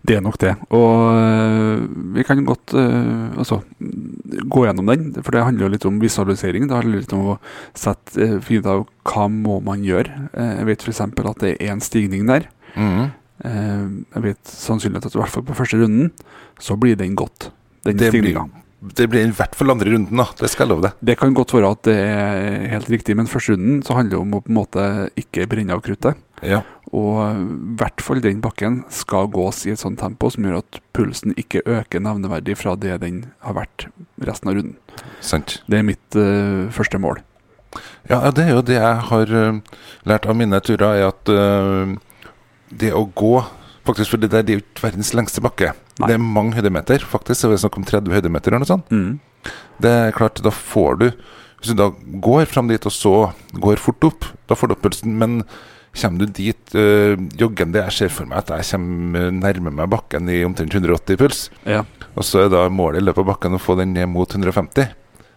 Det 0.08 0.16
er 0.18 0.22
nok 0.24 0.38
det. 0.42 0.54
Og 0.74 1.18
øh, 1.20 1.82
vi 2.16 2.24
kan 2.24 2.44
godt 2.48 2.74
uh, 2.78 3.36
altså, 3.38 3.62
gå 4.48 4.64
gjennom 4.66 4.88
den, 4.92 5.10
for 5.22 5.36
det 5.36 5.44
handler 5.44 5.68
jo 5.68 5.74
litt 5.74 5.86
om 5.90 6.00
visualisering. 6.02 6.70
Det 6.70 6.78
handler 6.80 7.04
litt 7.04 7.14
om 7.18 7.34
å 7.34 7.38
sette, 7.76 8.16
uh, 8.22 8.40
finne 8.46 8.64
ut 8.64 8.72
av 8.72 8.86
hva 9.12 9.28
må 9.32 9.60
man 9.66 9.84
gjøre. 9.86 10.30
Uh, 10.32 10.54
Jeg 10.62 10.70
vet 10.72 10.88
f.eks. 10.88 11.02
at 11.06 11.44
det 11.44 11.56
er 11.60 11.74
en 11.76 11.84
stigning 11.84 12.26
der. 12.30 12.48
Mm. 12.76 13.12
Eh, 13.44 13.88
Jeg 14.16 14.24
vet 14.24 14.52
sannsynligvis 14.52 15.10
at 15.10 15.16
i 15.18 15.20
hvert 15.20 15.34
fall 15.34 15.44
på 15.48 15.56
første 15.58 15.80
runden 15.82 16.12
så 16.62 16.78
blir 16.80 16.96
den 17.00 17.16
godt. 17.20 17.50
Den 17.84 17.98
Det 18.00 18.12
blir, 18.14 18.22
stigninga. 18.24 18.46
det 18.96 19.08
blir 19.12 19.28
i 19.28 19.34
hvert 19.36 19.56
fall 19.56 19.72
andre 19.74 19.92
runden, 19.92 20.18
da. 20.18 20.26
Det 20.40 20.50
skal 20.50 20.66
jeg 20.66 20.72
love 20.72 20.86
deg. 20.88 20.94
Det 21.04 21.18
kan 21.20 21.36
godt 21.36 21.54
være 21.54 21.72
at 21.76 21.82
det 21.84 21.96
er 22.00 22.70
helt 22.72 22.90
riktig, 22.90 23.16
men 23.20 23.28
første 23.28 23.54
runden 23.56 23.84
så 23.84 23.98
handler 23.98 24.16
det 24.16 24.22
om 24.24 24.38
å 24.40 24.42
på 24.46 24.52
en 24.54 24.60
måte 24.60 24.86
ikke 25.20 25.48
brenne 25.52 25.76
av 25.76 25.84
kruttet. 25.86 26.16
Ja. 26.44 26.62
Og 26.94 27.22
i 27.26 27.78
hvert 27.80 28.04
fall 28.04 28.22
den 28.22 28.42
bakken 28.44 28.84
skal 28.94 29.30
gås 29.34 29.64
i 29.66 29.74
et 29.74 29.82
sånt 29.82 30.00
tempo 30.02 30.30
som 30.34 30.46
gjør 30.46 30.60
at 30.62 30.80
pulsen 30.96 31.34
ikke 31.40 31.64
øker 31.66 32.04
nevneverdig 32.04 32.58
fra 32.60 32.76
det 32.78 33.00
den 33.02 33.24
har 33.46 33.58
vært 33.58 33.88
resten 34.28 34.52
av 34.52 34.60
runden. 34.60 34.78
Sant. 35.26 35.60
Det 35.66 35.80
er 35.80 35.88
mitt 35.88 36.20
uh, 36.20 36.70
første 36.76 37.02
mål. 37.02 37.24
Ja, 38.08 38.22
det 38.32 38.46
er 38.46 38.54
jo 38.54 38.64
det 38.66 38.78
jeg 38.78 39.04
har 39.10 39.34
uh, 39.34 39.80
lært 40.08 40.28
av 40.30 40.38
mine 40.38 40.62
turer, 40.64 41.02
er 41.02 41.10
at 41.10 41.32
uh, 41.34 41.96
det 42.70 42.94
å 42.96 43.06
gå 43.16 43.38
Faktisk, 43.86 44.16
for 44.16 44.18
det 44.18 44.32
der 44.34 44.42
det 44.42 44.50
er 44.50 44.58
jo 44.58 44.62
ikke 44.64 44.82
verdens 44.88 45.12
lengste 45.14 45.42
bakke. 45.46 45.68
Nei. 46.00 46.08
Det 46.10 46.16
er 46.16 46.22
mange 46.24 46.58
høydemeter, 46.58 47.04
faktisk. 47.06 47.44
Det 47.46 47.54
er 47.54 47.60
snakk 47.62 47.76
om 47.78 47.86
30 47.86 48.16
høydemeter 48.16 48.50
eller 48.50 48.64
noe 48.64 48.70
sånt. 48.72 48.90
Mm. 48.90 49.52
Det 49.78 49.92
er 49.94 50.16
klart, 50.16 50.42
da 50.42 50.50
får 50.50 50.98
du 51.04 51.06
Hvis 51.60 51.70
du 51.70 51.78
da 51.78 51.92
går 52.22 52.48
fram 52.50 52.68
dit, 52.68 52.82
og 52.82 52.94
så 52.94 53.14
går 53.62 53.78
fort 53.78 54.08
opp, 54.10 54.26
da 54.50 54.58
får 54.58 54.70
du 54.70 54.74
opp 54.74 54.82
pulsen. 54.88 55.14
Men 55.22 55.38
kommer 56.02 56.26
du 56.26 56.34
dit 56.38 56.76
uh, 56.78 57.16
joggende 57.40 57.84
Jeg 57.86 57.96
ser 57.96 58.14
for 58.14 58.30
meg 58.30 58.44
at 58.44 58.54
jeg 58.56 58.70
kommer 58.74 59.32
nærme 59.34 59.74
meg 59.74 59.92
bakken 59.92 60.32
i 60.32 60.42
omtrent 60.48 60.76
180 60.76 61.20
puls. 61.22 61.44
Ja. 61.64 61.84
Og 62.16 62.26
så 62.28 62.46
er 62.46 62.54
da 62.54 62.68
målet 62.72 63.02
i 63.02 63.06
løpet 63.06 63.26
av 63.26 63.34
bakken 63.34 63.58
å 63.58 63.62
få 63.62 63.78
den 63.80 63.96
ned 63.96 64.10
mot 64.12 64.30
150. 64.30 64.92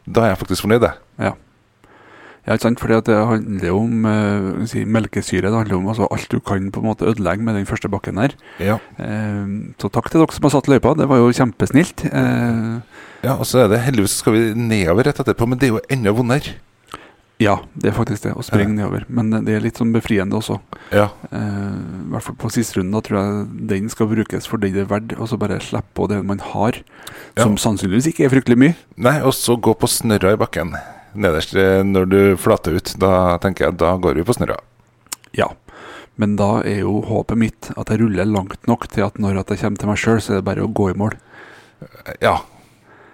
Da 0.08 0.24
er 0.24 0.32
jeg 0.32 0.42
faktisk 0.44 0.66
fornøyd, 0.66 0.88
jeg. 0.88 1.04
ja. 1.28 1.36
Ja, 2.48 2.54
ikke 2.56 2.64
sant? 2.64 2.80
Fordi 2.80 2.94
at 2.96 3.08
det 3.10 3.16
handler 3.28 3.66
jo 3.68 3.80
om 3.82 4.06
uh, 4.08 4.60
si, 4.70 4.80
melkesyre. 4.88 5.50
Det 5.50 5.58
handler 5.58 5.76
om 5.76 5.90
altså, 5.92 6.06
alt 6.08 6.30
du 6.32 6.38
kan 6.40 6.70
på 6.72 6.80
en 6.80 6.86
måte 6.88 7.04
ødelegge 7.10 7.44
med 7.44 7.58
den 7.58 7.68
første 7.68 7.90
bakken 7.92 8.16
her. 8.22 8.32
Ja. 8.56 8.78
Uh, 8.96 9.74
så 9.76 9.90
takk 9.92 10.08
til 10.08 10.22
dere 10.22 10.32
som 10.32 10.48
har 10.48 10.54
satt 10.54 10.70
løypa. 10.72 10.94
Det 10.96 11.10
var 11.10 11.20
jo 11.20 11.34
kjempesnilt. 11.36 12.06
Uh, 12.08 12.80
ja, 13.26 13.34
og 13.34 13.44
så 13.50 13.66
er 13.66 13.68
det 13.74 13.82
heldigvis 13.84 14.16
skal 14.22 14.38
vi 14.38 14.46
nedover 14.56 15.10
rett 15.10 15.20
etterpå, 15.20 15.50
men 15.50 15.60
det 15.60 15.68
er 15.68 15.74
jo 15.74 15.84
enda 15.92 16.14
vondere. 16.16 16.56
Ja, 17.38 17.54
det 17.78 17.90
er 17.92 17.94
faktisk 17.96 18.24
det. 18.26 18.32
Å 18.34 18.42
springe 18.42 18.74
nedover. 18.74 19.04
Men 19.08 19.30
det 19.46 19.54
er 19.54 19.62
litt 19.62 19.78
sånn 19.78 19.92
befriende 19.94 20.34
også. 20.40 20.56
Ja. 20.90 21.08
Eh, 21.30 21.38
I 21.38 22.10
hvert 22.12 22.24
fall 22.26 22.36
på 22.40 22.50
siste 22.50 22.80
runden. 22.80 22.96
Da 22.96 23.02
tror 23.06 23.18
jeg 23.20 23.68
den 23.70 23.88
skal 23.92 24.10
brukes 24.10 24.48
for 24.50 24.58
det 24.58 24.72
det 24.74 24.82
er 24.86 24.90
verdt. 24.90 25.14
Og 25.18 25.28
så 25.30 25.38
bare 25.38 25.60
slippe 25.62 25.94
på 25.94 26.08
det 26.10 26.18
man 26.26 26.38
har, 26.52 26.80
Ja. 27.36 27.44
som 27.44 27.56
sannsynligvis 27.56 28.10
ikke 28.10 28.26
er 28.26 28.34
fryktelig 28.34 28.58
mye. 28.58 28.74
Nei, 28.96 29.20
og 29.22 29.32
så 29.38 29.54
gå 29.60 29.74
på 29.78 29.86
snørra 29.86 30.32
i 30.34 30.40
bakken. 30.40 30.74
Nederst 31.14 31.54
eh, 31.54 31.82
når 31.86 32.08
du 32.10 32.20
flater 32.36 32.74
ut. 32.74 32.94
Da 32.98 33.38
tenker 33.38 33.68
jeg 33.68 33.78
da 33.78 33.94
går 33.96 34.14
vi 34.18 34.26
på 34.26 34.34
snørra. 34.34 34.58
Ja. 35.32 35.48
Men 36.18 36.34
da 36.34 36.62
er 36.66 36.80
jo 36.82 37.00
håpet 37.06 37.38
mitt 37.38 37.70
at 37.78 37.88
jeg 37.92 38.00
ruller 38.00 38.26
langt 38.26 38.66
nok 38.66 38.88
til 38.90 39.04
at 39.06 39.14
når 39.22 39.38
jeg 39.44 39.60
kommer 39.62 39.78
til 39.78 39.88
meg 39.88 39.98
sjøl, 40.02 40.18
så 40.18 40.32
er 40.34 40.40
det 40.40 40.48
bare 40.50 40.66
å 40.66 40.72
gå 40.74 40.90
i 40.90 40.98
mål. 40.98 41.14
Ja. 42.20 42.40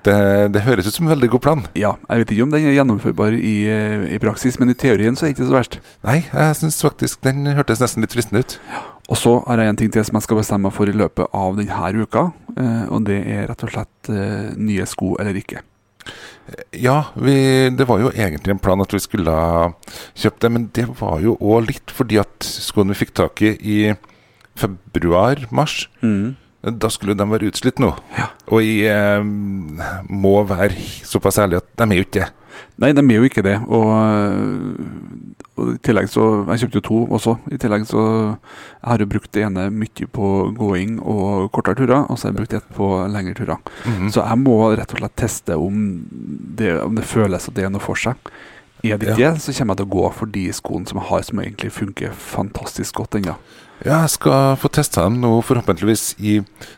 Det, 0.04 0.14
det 0.52 0.62
høres 0.66 0.88
ut 0.88 0.96
som 0.99 1.06
en 1.06 1.14
veldig 1.14 1.30
god 1.32 1.42
plan. 1.44 1.62
Ja, 1.78 1.94
jeg 2.11 2.23
vet 2.23 2.32
ikke 2.34 2.44
om 2.44 2.50
den 2.52 2.66
er 2.68 2.75
gjennomførbar 2.76 3.37
i, 3.38 3.54
eh, 3.73 4.06
i 4.12 4.20
praksis, 4.20 4.58
men 4.61 4.73
i 4.73 4.76
teorien 4.76 5.16
så 5.16 5.25
er 5.25 5.32
det 5.32 5.38
ikke 5.38 5.49
så 5.49 5.56
verst. 5.56 5.78
Nei, 6.04 6.18
jeg 6.28 6.58
syns 6.61 6.80
faktisk 6.84 7.23
den 7.25 7.49
hørtes 7.56 7.80
nesten 7.80 8.04
litt 8.04 8.12
fristende 8.12 8.44
ut. 8.44 8.58
Og 9.08 9.20
så 9.20 9.34
har 9.46 9.61
jeg 9.61 9.73
en 9.73 9.78
ting 9.80 9.92
til 9.92 10.04
som 10.04 10.18
jeg 10.18 10.26
skal 10.26 10.40
bestemme 10.40 10.68
meg 10.68 10.76
for 10.76 10.88
i 10.88 10.96
løpet 10.96 11.32
av 11.37 11.56
denne 11.56 12.04
uka, 12.04 12.26
eh, 12.56 12.84
og 12.92 13.06
det 13.08 13.20
er 13.23 13.49
rett 13.49 13.64
og 13.64 13.73
slett 13.73 14.12
eh, 14.12 14.52
nye 14.61 14.87
sko 14.88 15.14
eller 15.20 15.40
ikke. 15.40 15.64
Ja, 16.76 16.99
vi, 17.16 17.34
det 17.73 17.87
var 17.88 18.02
jo 18.02 18.11
egentlig 18.12 18.52
en 18.52 18.61
plan 18.61 18.80
at 18.84 18.92
vi 18.92 19.00
skulle 19.00 19.32
ha 19.32 19.70
kjøpt 20.20 20.42
det, 20.44 20.50
men 20.52 20.66
det 20.76 20.84
var 21.00 21.23
jo 21.25 21.38
òg 21.40 21.70
litt 21.70 21.94
fordi 21.96 22.20
at 22.20 22.44
skoene 22.44 22.92
vi 22.92 23.00
fikk 23.06 23.14
tak 23.16 23.40
i 23.40 23.54
i 23.56 23.78
februar-mars, 24.61 25.88
da 26.73 26.88
skulle 26.92 27.16
de 27.18 27.26
være 27.28 27.50
utslitt 27.50 27.83
nå. 27.83 27.90
Ja. 28.16 28.30
Og 28.52 28.64
jeg 28.64 28.88
eh, 28.92 29.26
må 30.09 30.38
være 30.49 30.73
såpass 31.04 31.40
ærlig 31.42 31.61
at 31.61 31.68
de 31.76 31.87
er 31.90 32.00
jo 32.00 32.06
ikke 32.06 32.21
det. 32.23 32.30
Nei, 32.78 32.90
de 32.94 33.02
er 33.02 33.18
jo 33.18 33.26
ikke 33.26 33.42
det. 33.44 33.54
Og, 33.66 33.90
og 35.54 35.68
i 35.75 35.78
tillegg 35.87 36.09
så 36.11 36.25
Jeg 36.50 36.64
kjøpte 36.64 36.80
jo 36.80 36.85
to 36.88 37.00
også. 37.18 37.37
I 37.54 37.59
tillegg 37.62 37.87
så 37.87 38.02
Jeg 38.04 38.88
har 38.88 39.02
jo 39.02 39.11
brukt 39.11 39.33
det 39.35 39.44
ene 39.47 39.68
mye 39.75 40.09
på 40.11 40.30
gåing 40.59 40.97
og 41.00 41.50
kortere 41.54 41.78
turer, 41.78 42.06
og 42.09 42.18
så 42.18 42.28
har 42.28 42.35
jeg 42.35 42.40
brukt 42.40 42.56
ett 42.59 42.73
på 42.76 42.90
lengre 43.11 43.37
turer. 43.38 43.61
Mhm. 43.85 44.11
Så 44.14 44.23
jeg 44.23 44.42
må 44.42 44.59
rett 44.75 44.94
og 44.94 45.02
slett 45.02 45.16
teste 45.18 45.59
om 45.59 45.87
det, 46.59 46.76
om 46.83 46.94
det 46.99 47.06
føles 47.06 47.49
at 47.49 47.54
det 47.54 47.66
er 47.66 47.75
noe 47.75 47.83
for 47.85 47.99
seg. 47.99 48.18
Er 48.85 48.99
det 49.00 49.14
ikke, 49.14 49.31
så 49.41 49.53
kommer 49.57 49.73
jeg 49.73 49.81
til 49.81 49.87
å 49.87 49.95
gå 49.95 50.09
for 50.12 50.33
de 50.35 50.45
skoene 50.53 50.88
som 50.91 50.99
jeg 51.00 51.09
har, 51.09 51.23
som 51.25 51.41
egentlig 51.41 51.71
funker 51.73 52.17
fantastisk 52.21 53.00
godt 53.00 53.17
ennå. 53.17 53.37
Ja, 53.83 54.03
jeg 54.05 54.12
skal 54.14 54.59
få 54.61 54.69
testa 54.73 55.03
dem 55.07 55.17
nå 55.23 55.31
forhåpentligvis 55.45 56.05
i 56.23 56.37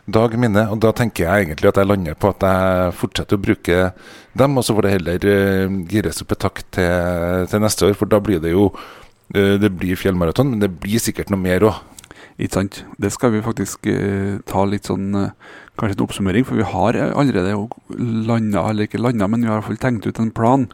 dag 0.09 0.33
mine, 0.39 0.63
og 0.71 0.79
da 0.83 0.93
tenker 0.95 1.27
jeg 1.27 1.45
egentlig 1.45 1.69
at 1.69 1.79
jeg 1.81 1.89
lander 1.89 2.17
på 2.17 2.31
at 2.31 2.45
jeg 2.47 2.95
fortsetter 3.01 3.37
å 3.37 3.43
bruke 3.43 3.81
dem, 4.39 4.57
og 4.57 4.65
så 4.65 4.75
får 4.75 4.87
det 4.87 4.93
heller 4.95 5.27
eh, 5.33 5.75
gires 5.91 6.23
opp 6.23 6.33
et 6.33 6.43
takk 6.47 6.63
til, 6.73 7.45
til 7.51 7.63
neste 7.63 7.91
år, 7.91 7.93
for 7.99 8.09
da 8.11 8.21
blir 8.23 8.41
det 8.43 8.55
jo 8.55 8.71
eh, 9.35 9.55
Det 9.61 9.71
blir 9.75 9.99
fjellmaraton, 9.99 10.55
men 10.55 10.63
det 10.63 10.71
blir 10.81 11.03
sikkert 11.03 11.31
noe 11.33 11.43
mer 11.43 11.67
òg. 11.69 11.83
Ikke 12.37 12.59
sant? 12.59 12.83
Det 13.01 13.11
skal 13.13 13.35
vi 13.35 13.45
faktisk 13.45 13.87
eh, 13.91 14.39
ta 14.49 14.65
litt 14.65 14.89
sånn 14.89 15.11
Kanskje 15.77 15.97
en 15.99 16.05
oppsummering, 16.07 16.45
for 16.47 16.57
vi 16.57 16.65
har 16.65 16.97
eh, 16.97 17.11
allerede 17.13 17.53
landa, 18.27 18.63
eller 18.71 18.87
ikke 18.87 19.01
landa, 19.01 19.27
men 19.29 19.43
vi 19.43 19.49
har 19.49 19.57
i 19.57 19.61
hvert 19.61 19.67
fall 19.69 19.81
tenkt 19.83 20.07
ut 20.09 20.19
en 20.23 20.31
plan 20.33 20.65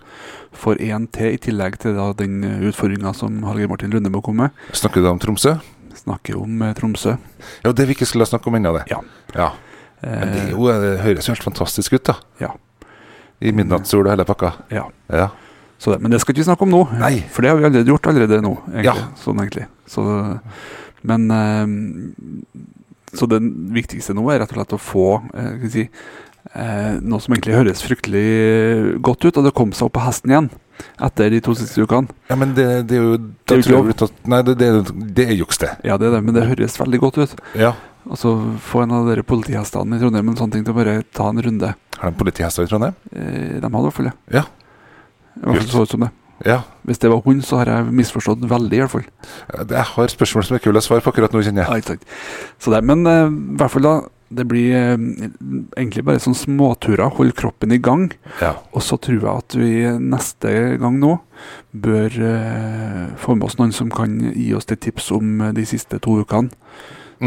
for 0.56 0.80
én 0.80 1.10
til, 1.12 1.34
i 1.36 1.42
tillegg 1.44 1.76
til 1.84 1.98
da 1.98 2.10
den 2.18 2.40
utfordringa 2.70 3.12
som 3.18 3.42
Hallgeir 3.44 3.68
Martin 3.72 3.92
Lundemo 3.92 4.22
komme 4.24 4.48
med. 4.48 4.64
Snakker 4.80 5.04
du 5.04 5.10
om 5.12 5.20
Tromsø? 5.20 5.58
Snakker 6.04 6.40
om 6.40 6.62
eh, 6.64 6.74
Tromsø. 6.78 7.18
Ja, 7.66 7.72
det 7.76 7.88
vi 7.90 7.98
ikke 7.98 8.08
skulle 8.10 8.26
snakke 8.30 8.48
om 8.52 8.56
ennå, 8.60 8.72
det. 8.80 8.86
Ja. 8.94 9.02
ja. 9.36 9.52
Men 10.04 10.34
det, 10.34 10.42
Eh, 10.44 10.50
jo, 10.52 10.66
det 10.68 10.98
høres 11.00 11.28
jo 11.30 11.32
helt 11.32 11.46
fantastisk 11.46 11.94
ut, 11.96 12.04
da. 12.10 12.18
Ja. 12.42 12.50
I 13.44 13.54
midnattssol 13.56 14.04
og 14.08 14.12
hele 14.12 14.26
pakka. 14.28 14.50
ja. 14.72 14.88
Ja. 15.12 15.30
Så 15.80 15.92
det, 15.92 15.98
men 16.04 16.12
det 16.14 16.20
skal 16.22 16.32
ikke 16.32 16.40
vi 16.44 16.48
snakke 16.48 16.64
om 16.64 16.70
nå, 16.72 16.80
Nei. 16.96 17.18
for 17.32 17.44
det 17.44 17.50
har 17.52 17.58
vi 17.60 17.66
allerede 17.68 17.92
gjort 17.92 18.06
allerede 18.08 18.38
nå. 18.44 18.52
Egentlig. 18.72 18.86
Ja. 18.88 19.08
Sånn 19.20 19.40
egentlig. 19.44 19.66
Så, 19.92 20.04
men 21.04 21.26
eh, 21.32 21.74
Så 23.14 23.28
det 23.30 23.40
viktigste 23.76 24.16
nå 24.18 24.26
er 24.34 24.40
rett 24.42 24.52
og 24.54 24.58
slett 24.60 24.74
å 24.76 24.82
få 24.82 25.08
eh, 25.38 25.66
si, 25.70 25.84
eh, 26.56 26.96
noe 27.02 27.22
som 27.22 27.34
egentlig 27.36 27.56
høres 27.60 27.84
fryktelig 27.86 29.00
godt 29.06 29.26
ut, 29.28 29.38
og 29.38 29.44
det 29.48 29.54
kom 29.58 29.72
seg 29.76 29.88
opp 29.88 29.94
på 30.00 30.06
hesten 30.08 30.34
igjen 30.34 30.50
etter 31.06 31.30
de 31.30 31.40
to 31.46 31.54
siste 31.56 31.84
ukene. 31.86 32.10
ja, 32.32 32.36
men 32.36 32.56
det, 32.58 32.66
det 32.90 32.98
er 32.98 33.04
jo 33.04 33.18
Det 33.22 33.60
er 33.60 33.62
jo 33.70 33.84
jeg 33.94 34.10
Nei, 34.26 34.40
det, 34.42 34.56
det, 34.58 34.68
er- 34.74 35.12
det 35.20 35.28
juks, 35.38 35.60
det. 35.62 35.70
Ja, 35.86 35.98
det 36.02 36.08
er 36.10 36.16
det, 36.18 36.24
men 36.26 36.34
det 36.34 36.48
høres 36.50 36.80
veldig 36.82 37.00
godt 37.00 37.20
ut. 37.22 37.36
Ja. 37.56 37.76
Altså 38.10 38.34
Få 38.60 38.82
en 38.84 38.92
av 38.98 39.06
dere 39.08 39.24
politihestene 39.24 39.96
i 39.96 40.02
Trondheim 40.02 40.34
en 40.34 40.36
sånn 40.42 40.52
ting 40.52 40.66
til 40.66 40.74
å 40.74 40.80
bare 40.82 40.98
ta 41.16 41.30
en 41.30 41.40
runde. 41.46 41.70
Har 42.02 42.12
de 42.12 42.18
politihester 42.20 42.66
i 42.66 42.72
Trondheim? 42.72 42.98
Eh, 43.14 43.62
de 43.62 43.70
hadde 43.70 43.80
i 43.80 43.86
hvert 43.86 43.96
fall 44.00 44.10
det. 44.10 44.16
Ja. 44.34 44.44
I 45.38 45.46
hvert 45.46 45.62
fall 45.62 45.72
så 45.78 45.86
ut 45.86 45.94
som 45.94 46.04
det. 46.08 46.10
Ja. 46.46 46.64
Hvis 46.84 47.00
det 47.00 47.10
var 47.14 47.22
hun, 47.24 47.42
så 47.46 47.62
har 47.62 47.70
jeg 47.72 47.94
misforstått 47.96 48.42
veldig, 48.50 48.76
i 48.76 48.82
hvert 48.82 48.92
fall. 48.92 49.06
Jeg 49.70 49.86
har 49.94 50.08
spørsmål 50.12 50.44
som 50.48 50.58
er 50.58 50.64
kule 50.66 50.82
å 50.82 50.84
svare 50.84 51.04
på 51.06 51.14
akkurat 51.14 51.32
nå, 51.32 51.44
kjenner 51.46 51.64
jeg. 51.64 52.00
Ja, 52.66 52.74
det, 52.74 52.82
men 52.84 53.06
eh, 53.08 53.30
i 53.30 53.58
hvert 53.62 53.72
fall 53.72 53.88
da 53.88 53.94
Det 54.34 54.48
blir 54.50 54.74
eh, 54.74 54.98
egentlig 55.78 56.02
bare 56.08 56.18
sånn 56.20 56.34
småturer. 56.34 57.12
Holde 57.14 57.36
kroppen 57.38 57.72
i 57.72 57.78
gang. 57.78 58.08
Ja. 58.42 58.56
Og 58.74 58.82
så 58.82 58.98
tror 58.98 59.20
jeg 59.20 59.30
at 59.30 59.54
vi 59.60 59.70
neste 60.02 60.54
gang 60.82 60.98
nå 60.98 61.20
bør 61.72 62.10
eh, 62.18 63.14
få 63.22 63.36
med 63.38 63.46
oss 63.46 63.60
noen 63.60 63.72
som 63.78 63.92
kan 63.94 64.16
gi 64.34 64.48
oss 64.58 64.66
litt 64.72 64.82
tips 64.88 65.12
om 65.14 65.38
de 65.54 65.66
siste 65.70 66.00
to 66.02 66.18
ukene. 66.24 66.50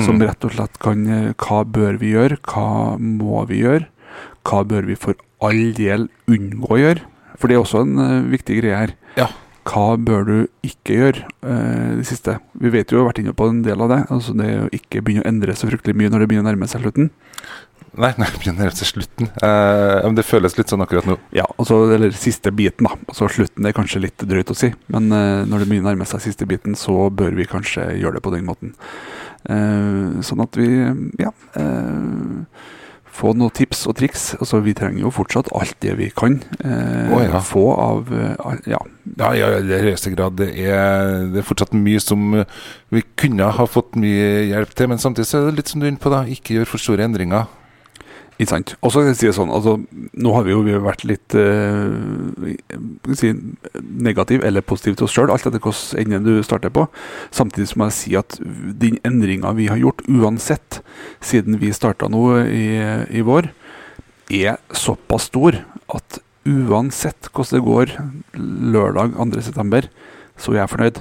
Som 0.03 0.19
Mm. 0.19 0.27
rett 0.27 0.45
og 0.45 0.53
slett 0.53 0.79
kan 0.83 1.07
Hva 1.39 1.63
bør 1.65 1.97
vi 2.03 2.11
gjøre? 2.13 2.37
Hva 2.43 2.99
må 2.99 3.47
vi 3.47 3.63
gjøre? 3.63 3.87
Hva 4.45 4.65
bør 4.67 4.85
vi 4.91 4.97
for 4.99 5.15
all 5.41 5.73
del 5.79 6.09
unngå 6.29 6.69
å 6.75 6.81
gjøre? 6.83 7.01
For 7.41 7.49
det 7.49 7.57
er 7.57 7.65
også 7.65 7.83
en 7.85 7.99
eh, 8.03 8.31
viktig 8.37 8.61
greie 8.61 8.81
her. 8.85 8.95
Ja. 9.19 9.31
Hva 9.67 9.97
bør 9.99 10.27
du 10.27 10.35
ikke 10.67 10.95
gjøre 10.95 11.27
eh, 11.43 11.93
det 11.99 12.07
siste? 12.07 12.37
Vi 12.61 12.71
vet 12.71 12.93
jo, 12.93 13.01
vi 13.01 13.03
har 13.03 13.11
vært 13.11 13.23
inne 13.25 13.35
på 13.37 13.49
en 13.51 13.63
del 13.67 13.83
av 13.83 13.91
det. 13.93 14.03
Altså 14.15 14.35
Det 14.39 14.51
å 14.63 14.69
ikke 14.75 15.03
begynne 15.03 15.25
å 15.25 15.31
endre 15.31 15.57
så 15.59 15.69
fryktelig 15.71 15.97
mye 15.99 16.13
når 16.13 16.23
det 16.23 16.29
begynner 16.31 16.47
å 16.47 16.51
nærme 16.53 16.69
seg 16.71 16.85
slutten. 16.85 17.11
Nei, 17.97 18.13
nei, 18.21 18.29
det 18.29 18.41
begynner 18.43 18.77
seg 18.77 18.91
slutten. 18.93 19.31
Eh, 19.43 19.99
men 20.05 20.19
det 20.19 20.27
føles 20.29 20.55
litt 20.59 20.71
sånn 20.73 20.85
akkurat 20.85 21.09
nå. 21.09 21.19
Ja, 21.35 21.49
altså, 21.57 21.81
Eller 21.97 22.15
siste 22.17 22.53
biten, 22.55 22.87
da. 22.87 22.95
Altså 23.11 23.31
Slutten 23.33 23.67
er 23.67 23.77
kanskje 23.77 24.05
litt 24.07 24.27
drøyt 24.29 24.53
å 24.53 24.59
si, 24.59 24.71
men 24.93 25.11
eh, 25.11 25.43
når 25.49 25.65
det 25.65 25.71
begynner 25.71 25.91
å 25.91 25.95
nærme 25.95 26.09
seg 26.09 26.23
siste 26.29 26.49
biten, 26.49 26.79
så 26.79 27.09
bør 27.11 27.35
vi 27.39 27.49
kanskje 27.51 27.91
gjøre 27.99 28.21
det 28.21 28.27
på 28.27 28.35
den 28.37 28.47
måten. 28.47 28.77
Eh, 29.51 30.23
sånn 30.27 30.43
at 30.47 30.59
vi, 30.59 30.71
ja 31.23 31.33
eh, 31.59 32.73
Få 33.17 33.33
noen 33.37 33.53
tips 33.55 33.87
og 33.89 33.97
triks. 34.01 34.27
Altså 34.37 34.61
Vi 34.65 34.75
trenger 34.77 35.07
jo 35.07 35.13
fortsatt 35.15 35.49
alt 35.57 35.77
det 35.85 35.95
vi 35.97 36.11
kan 36.13 36.39
eh, 36.61 37.13
oh, 37.15 37.23
ja. 37.25 37.41
få 37.41 37.67
av 37.81 38.13
eh, 38.13 38.61
Ja. 38.73 38.83
Ja, 39.17 39.31
ja, 39.39 39.49
i 39.63 39.85
høyeste 39.87 40.11
grad. 40.13 40.37
Det 40.41 40.51
er, 40.67 41.29
det 41.33 41.41
er 41.41 41.47
fortsatt 41.47 41.73
mye 41.77 42.01
som 42.03 42.35
eh, 42.43 42.49
vi 42.93 43.05
kunne 43.17 43.49
ha 43.57 43.69
fått 43.71 43.97
mye 44.01 44.49
hjelp 44.51 44.75
til, 44.77 44.91
men 44.91 45.01
samtidig 45.01 45.31
så 45.31 45.41
er 45.41 45.49
det 45.49 45.61
litt 45.61 45.71
som 45.73 45.81
du 45.81 45.87
er 45.87 45.95
inne 45.95 46.03
på, 46.03 46.13
da. 46.13 46.25
Ikke 46.29 46.59
gjør 46.59 46.75
for 46.75 46.83
store 46.83 47.07
endringer. 47.07 47.47
Ikke 48.37 48.51
sant. 48.51 48.75
Og 48.85 48.93
så 48.93 49.01
kan 49.01 49.09
jeg 49.11 49.17
si 49.17 49.29
det 49.31 49.37
sånn, 49.39 49.53
altså 49.53 49.79
Nå 50.13 50.33
har 50.35 50.45
vi 50.45 50.53
jo 50.53 50.63
vi 50.67 50.75
har 50.75 50.83
vært 50.85 51.07
litt 51.09 51.37
eh, 51.41 52.51
si, 53.17 53.31
negativ 53.81 54.45
eller 54.45 54.65
positiv 54.65 54.99
til 54.99 55.07
oss 55.07 55.15
sjøl, 55.17 55.33
alt 55.33 55.47
etter 55.49 55.63
hvilken 55.63 56.19
ende 56.19 56.37
du 56.37 56.45
starter 56.45 56.73
på. 56.73 56.85
Samtidig 57.35 57.71
som 57.73 57.87
jeg 57.87 57.97
sier 57.97 58.25
at 58.25 58.37
den 58.83 59.01
endringa 59.09 59.55
vi 59.57 59.71
har 59.73 59.81
gjort, 59.81 60.05
uansett, 60.05 60.83
siden 61.25 61.57
vi 61.63 61.73
starta 61.77 62.11
nå 62.13 62.27
i, 62.45 62.67
i 63.09 63.25
vår, 63.25 63.49
er 64.37 64.61
såpass 64.75 65.31
stor 65.31 65.63
at 65.97 66.21
uansett 66.47 67.31
hvordan 67.33 67.57
det 67.57 67.65
går 67.67 67.97
lørdag 68.77 69.17
2.9., 69.17 69.89
så 70.37 70.53
er 70.53 70.59
jeg 70.61 70.73
fornøyd. 70.75 70.99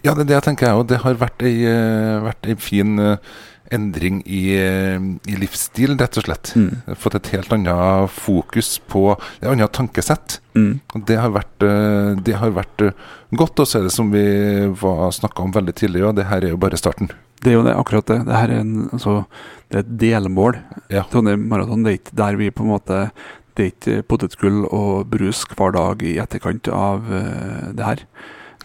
Ja, 0.00 0.14
det 0.14 0.22
er 0.24 0.28
det 0.30 0.36
jeg 0.38 0.44
tenker 0.46 0.68
jeg 0.68 0.78
òg. 0.78 0.86
Det 0.88 1.02
har 1.02 1.18
vært 1.20 1.42
ei, 1.44 1.54
eh, 1.68 2.18
vært 2.24 2.48
ei 2.48 2.54
fin 2.56 2.96
eh, 3.02 3.34
endring 3.74 4.22
i, 4.26 4.42
eh, 4.56 4.98
i 5.28 5.36
livsstil, 5.38 5.96
rett 5.98 6.18
og 6.20 6.26
slett. 6.26 6.52
Fått 6.98 7.18
et 7.18 7.30
helt 7.34 7.52
annet 7.52 8.10
fokus 8.10 8.78
på 8.88 9.12
et 9.40 9.48
annet 9.48 9.72
tankesett. 9.72 10.40
Mm. 10.56 10.80
Det 11.06 11.18
har 11.20 11.32
vært, 11.34 11.62
eh, 11.62 12.14
det 12.24 12.36
har 12.40 12.50
vært 12.56 12.82
eh, 12.82 12.92
godt. 13.32 13.60
Og 13.60 13.66
så 13.68 13.78
er 13.78 13.88
det 13.88 13.94
som 13.94 14.10
vi 14.10 14.24
snakka 14.72 15.44
om 15.44 15.52
veldig 15.52 15.74
tidlig, 15.74 16.04
og 16.04 16.16
det 16.16 16.28
her 16.30 16.44
er 16.44 16.54
jo 16.54 16.60
bare 16.60 16.80
starten. 16.80 17.10
Det 17.40 17.52
er 17.52 17.58
jo 17.58 17.64
det, 17.66 17.76
akkurat 17.76 18.06
det. 18.06 18.24
Det 18.26 18.34
her 18.34 18.50
er, 18.50 18.60
en, 18.64 18.88
altså, 18.92 19.26
det 19.68 19.76
er 19.76 19.84
et 19.84 19.98
delmål. 20.00 20.58
Ja. 20.90 21.04
Trondheim 21.10 21.46
Maraton 21.48 21.84
det 21.84 21.92
er 21.92 22.00
ikke 22.00 22.18
der 22.18 22.38
vi 22.40 22.50
på 22.50 22.64
en 22.64 22.72
måte 22.72 23.10
Det 23.54 23.64
er 23.64 23.70
ikke 23.72 24.02
potetgull 24.06 24.64
og 24.70 25.08
brus 25.10 25.44
hver 25.50 25.72
dag 25.74 26.02
i 26.06 26.18
etterkant 26.22 26.68
av 26.70 27.02
uh, 27.10 27.70
det 27.74 27.84
her. 27.84 28.02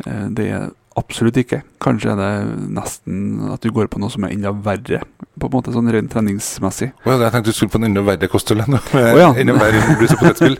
Uh, 0.05 0.27
det 0.29 0.45
er 0.53 0.67
absolutt 0.99 1.37
ikke. 1.41 1.61
Kanskje 1.83 2.13
er 2.13 2.19
det 2.19 2.31
nesten 2.75 3.51
at 3.53 3.63
du 3.63 3.71
går 3.73 3.89
på 3.91 3.99
noe 4.01 4.13
som 4.13 4.25
er 4.25 4.33
enda 4.35 4.53
verre, 4.65 5.01
på 5.39 5.49
en 5.49 5.53
måte 5.53 5.73
sånn 5.73 5.89
rent 5.93 6.11
treningsmessig. 6.13 6.91
Ja, 7.05 7.17
jeg 7.17 7.33
tenkte 7.33 7.51
du 7.51 7.57
skulle 7.57 7.73
på 7.73 7.81
en 7.81 7.89
enda 7.89 8.03
verre 8.05 8.29
kosthold 8.31 8.65
enn 8.65 8.77
oh, 8.77 9.19
ja. 9.19 9.29
enda 9.41 9.57
verre 9.57 9.97
brus 9.99 10.15
og 10.15 10.23
potetgull. 10.23 10.57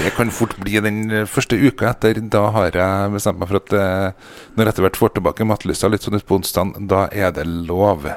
Det 0.00 0.14
kan 0.16 0.32
fort 0.34 0.56
bli 0.60 0.80
den 0.84 1.02
eh, 1.08 1.28
første 1.28 1.58
uka 1.58 1.90
etter. 1.92 2.22
Da 2.32 2.46
har 2.56 2.76
jeg 2.76 3.14
bestemt 3.16 3.40
meg 3.40 3.52
for 3.52 3.60
at 3.62 3.76
eh, 3.76 4.32
når 4.56 4.64
jeg 4.64 4.74
etter 4.74 4.88
hvert 4.88 5.00
får 5.00 5.14
tilbake 5.16 5.48
matlysta 5.48 5.90
litt 5.92 6.06
sånn 6.06 6.20
utpå 6.20 6.40
onsdag, 6.40 6.76
da 6.90 7.06
er 7.10 7.32
det 7.36 7.46
lov. 7.48 8.08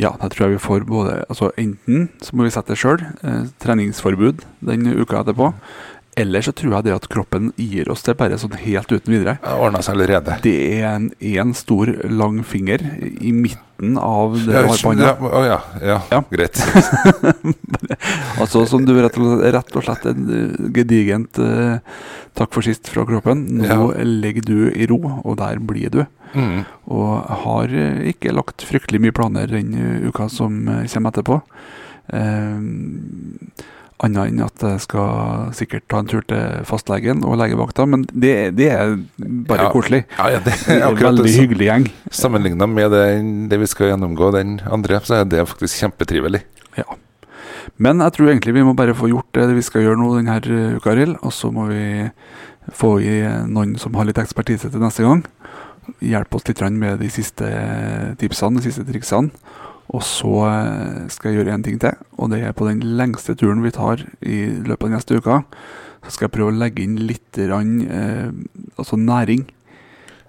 Ja, 0.00 0.14
da 0.16 0.30
tror 0.32 0.46
jeg 0.46 0.56
vi 0.56 0.64
får 0.64 0.86
både 0.88 1.18
altså 1.28 1.50
Enten 1.60 2.08
så 2.24 2.36
må 2.36 2.46
vi 2.46 2.52
sette 2.54 2.72
det 2.72 2.80
sjøl, 2.80 3.02
eh, 3.22 3.46
treningsforbud 3.62 4.44
den 4.68 4.88
uka 4.94 5.22
etterpå. 5.22 5.52
Eller 6.18 6.42
så 6.42 6.52
tror 6.56 6.72
jeg 6.78 6.86
det 6.88 6.94
at 6.96 7.06
kroppen 7.12 7.52
gir 7.56 7.88
oss 7.92 8.02
det 8.06 8.16
bare 8.18 8.38
sånn 8.40 8.56
helt 8.58 8.90
uten 8.90 9.12
videre. 9.14 9.36
Det 9.44 9.54
ordna 9.62 9.80
seg 9.86 9.94
allerede. 9.96 10.36
Det 10.42 10.54
er 10.80 10.86
en, 10.96 11.08
en 11.20 11.54
stor, 11.54 11.92
lang 12.10 12.40
finger 12.46 12.82
i 13.22 13.30
midten 13.34 13.94
av 14.02 14.34
det 14.34 14.50
du 14.50 14.68
har 14.68 14.80
på 14.82 14.90
hånda. 14.90 15.12
Ja, 15.22 15.42
ja, 15.46 15.58
ja, 15.92 15.98
Ja. 16.16 16.22
greit. 16.32 16.58
Altså 18.42 18.64
som 18.70 18.84
du 18.86 18.92
rett 18.98 19.16
og, 19.18 19.40
rett 19.42 19.76
og 19.78 19.84
slett 19.86 20.04
en 20.10 20.26
eh, 20.30 20.68
gedigent 20.76 21.38
uh, 21.42 21.78
takk 22.38 22.52
for 22.54 22.66
sist 22.66 22.90
fra 22.90 23.04
kroppen. 23.08 23.44
Nå 23.62 23.66
Ja. 23.68 24.04
legger 24.06 24.44
du 24.46 24.58
i 24.70 24.86
ro, 24.90 24.98
og 25.24 25.38
der 25.40 25.58
blir 25.58 25.90
du. 25.94 26.02
Mm. 26.34 26.62
Og 26.94 27.30
har 27.44 27.72
eh, 27.74 28.10
ikke 28.12 28.34
lagt 28.36 28.62
fryktelig 28.68 29.00
mye 29.06 29.14
planer 29.16 29.46
den 29.50 29.74
uka 30.10 30.28
som 30.32 30.60
kommer 30.92 31.10
etterpå. 31.14 31.40
Eh, 32.14 32.62
Annet 33.98 34.28
enn 34.30 34.42
at 34.44 34.62
jeg 34.62 34.80
skal 34.84 35.48
sikkert 35.58 35.88
ta 35.90 35.98
en 35.98 36.06
tur 36.06 36.22
til 36.30 36.60
fastlegen 36.68 37.24
og 37.26 37.34
legevakta, 37.40 37.82
men 37.90 38.04
det, 38.12 38.54
det 38.54 38.68
er 38.70 38.92
bare 39.18 39.64
Ja. 39.66 39.72
koselig. 39.74 40.04
Ja, 40.18 40.28
ja, 40.36 40.38
det 40.44 40.54
er 40.70 40.84
akkurat 40.86 41.16
veldig 41.18 41.32
hyggelig 41.34 41.66
gjeng. 41.66 41.88
Sammenligna 42.14 42.68
med 42.70 42.92
det, 42.94 43.04
det 43.50 43.58
vi 43.58 43.66
skal 43.66 43.90
gjennomgå 43.90 44.30
den 44.36 44.60
andre, 44.70 45.00
så 45.02 45.18
er 45.20 45.24
det 45.26 45.42
faktisk 45.50 45.82
kjempetrivelig. 45.82 46.44
Ja. 46.78 46.86
Men 47.76 47.98
jeg 48.00 48.14
tror 48.14 48.30
egentlig 48.30 48.54
vi 48.54 48.62
må 48.66 48.76
bare 48.78 48.94
få 48.94 49.10
gjort 49.10 49.32
det 49.34 49.48
vi 49.56 49.62
skal 49.66 49.82
gjøre 49.82 49.98
nå 49.98 50.12
denne 50.16 50.38
uka, 50.78 50.92
Arild. 50.94 51.18
Og 51.22 51.32
så 51.34 51.50
må 51.52 51.66
vi 51.68 51.82
få 52.74 53.00
i 53.02 53.18
noen 53.50 53.76
som 53.82 53.94
har 53.98 54.06
litt 54.08 54.18
ekspertise 54.22 54.70
til 54.70 54.80
neste 54.82 55.02
gang. 55.02 55.24
Hjelpe 56.04 56.36
oss 56.38 56.46
litt 56.48 56.60
med 56.70 56.98
de 57.00 57.08
siste 57.10 57.46
tipsene, 58.20 58.60
de 58.60 58.70
siste 58.70 58.84
triksene. 58.86 59.30
Og 59.96 60.02
så 60.04 60.32
eh, 60.44 61.04
skal 61.12 61.32
jeg 61.32 61.40
gjøre 61.40 61.54
én 61.56 61.64
ting 61.64 61.78
til, 61.80 61.96
og 62.20 62.32
det 62.32 62.42
er 62.44 62.56
på 62.56 62.66
den 62.68 62.82
lengste 62.98 63.36
turen 63.38 63.62
vi 63.64 63.72
tar 63.72 64.02
i 64.20 64.40
løpet 64.68 64.88
av 64.88 64.96
neste 64.98 65.16
uke. 65.16 65.38
skal 66.08 66.26
jeg 66.26 66.34
prøve 66.34 66.52
å 66.52 66.58
legge 66.58 66.84
inn 66.84 66.98
litt 67.08 67.38
rann, 67.48 67.80
eh, 67.88 68.28
altså 68.76 68.96
næring, 69.00 69.46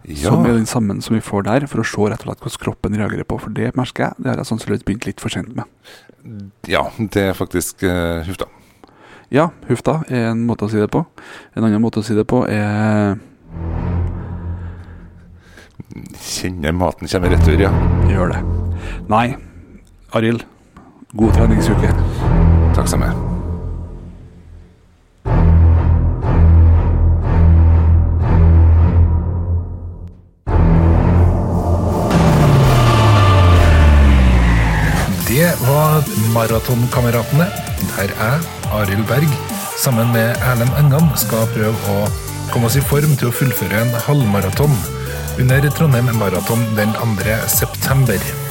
Ja, 0.07 0.31
som 0.31 0.45
er 0.45 0.55
den 0.55 0.65
samme 0.65 0.95
som 1.03 1.13
vi 1.15 1.21
får 1.21 1.43
der, 1.43 1.67
for 1.67 1.83
å 1.83 1.83
se 1.83 2.07
rett 2.07 2.23
og 2.23 2.29
slett 2.29 2.39
hvordan 2.39 2.63
kroppen 2.63 2.95
reagerer 2.95 3.27
på. 3.27 3.37
For 3.37 3.51
det 3.51 3.75
merker 3.75 4.07
jeg, 4.07 4.13
det 4.17 4.31
har 4.31 4.39
jeg 4.39 4.47
sannsynligvis 4.47 4.85
begynt 4.87 5.05
litt 5.05 5.19
for 5.19 5.29
sent 5.29 5.51
med. 5.55 5.67
ja 6.67 6.85
det 6.97 7.21
er 7.29 7.35
faktisk 7.35 7.83
uh, 7.83 8.23
hufta. 8.23 8.47
Ja, 9.29 9.49
hufta 9.67 9.99
er 10.07 10.31
en 10.31 10.45
måte 10.47 10.65
å 10.65 10.71
si 10.71 10.79
det 10.79 10.87
på. 10.89 11.03
En 11.53 11.67
annen 11.67 11.83
måte 11.83 11.99
å 11.99 12.05
si 12.05 12.15
det 12.15 12.25
på 12.25 12.45
er 12.47 13.19
Kjenner 16.19 16.73
maten 16.75 17.09
kommer 17.09 17.33
retur, 17.33 17.59
ja. 17.59 17.69
gjør 18.09 18.33
det. 18.33 18.41
Nei, 19.09 19.35
Arild. 20.11 20.45
God 21.13 21.33
treningsuke. 21.33 21.89
Takk 22.73 22.87
samme. 22.89 23.09
Det 35.29 35.51
var 35.61 36.03
Maratonkameratene, 36.33 37.45
der 37.93 38.09
jeg, 38.09 38.41
Arild 38.73 39.05
Berg, 39.07 39.29
sammen 39.77 40.09
med 40.13 40.33
Erlend 40.41 40.73
Engan 40.81 41.13
skal 41.15 41.45
prøve 41.53 41.93
å 41.93 42.09
komme 42.49 42.65
oss 42.65 42.81
i 42.81 42.83
form 42.83 43.13
til 43.15 43.29
å 43.29 43.37
fullføre 43.37 43.85
en 43.85 43.95
halvmaraton 44.09 44.73
under 45.39 45.69
Trondheim 45.77 46.11
Maraton 46.17 46.65
den 46.75 46.97
2. 46.97 47.41
september. 47.47 48.48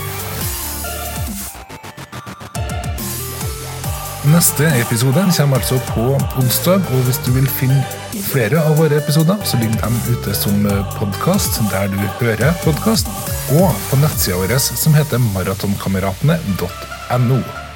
Neste 4.29 4.67
episode 4.77 5.23
kommer 5.37 5.57
altså 5.57 5.79
på 5.89 6.03
onsdag, 6.41 6.83
og 6.93 7.05
hvis 7.07 7.21
du 7.25 7.31
vil 7.33 7.49
finne 7.49 7.81
flere 8.29 8.61
av 8.61 8.77
våre 8.77 8.99
episoder, 9.01 9.37
så 9.45 9.57
ligger 9.61 9.81
de 9.81 10.13
ute 10.13 10.35
som 10.37 10.67
podkast 10.99 11.61
der 11.73 11.89
du 11.93 11.97
hører 12.21 12.53
podkast, 12.65 13.09
og 13.57 13.73
på 13.89 13.97
nettsida 14.03 14.37
vår 14.37 14.59
som 14.61 14.95
heter 14.99 15.19
maratonkameratene.no. 15.31 17.68